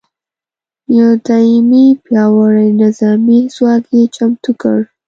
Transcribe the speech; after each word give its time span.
یو 0.97 1.09
دایمي 1.27 1.87
پیاوړي 2.05 2.69
نظامي 2.81 3.39
ځواک 3.55 3.83
یې 3.95 4.03
چمتو 4.15 4.51
کړ. 4.61 4.77